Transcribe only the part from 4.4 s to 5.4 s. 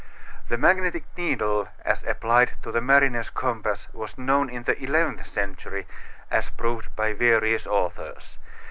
in the eleventh